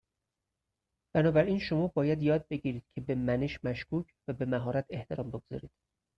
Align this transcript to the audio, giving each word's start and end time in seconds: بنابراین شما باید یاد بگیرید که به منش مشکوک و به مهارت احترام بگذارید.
بنابراین 1.15 1.59
شما 1.59 1.87
باید 1.87 2.21
یاد 2.23 2.47
بگیرید 2.49 2.83
که 2.95 3.01
به 3.01 3.15
منش 3.15 3.63
مشکوک 3.63 4.13
و 4.27 4.33
به 4.33 4.45
مهارت 4.45 4.85
احترام 4.89 5.29
بگذارید. 5.31 5.71